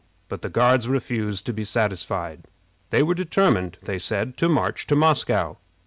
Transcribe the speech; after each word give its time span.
But 0.29 0.41
the 0.41 0.49
Guards 0.49 0.87
refused 0.87 1.45
to 1.45 1.53
be 1.53 1.63
satisfied. 1.63 2.45
They 2.89 3.03
were 3.03 3.13
determined, 3.13 3.77
they 3.83 3.99
said, 3.99 4.35
to 4.37 4.49
march 4.49 4.87
to 4.87 4.95
Moscow. 4.95 5.57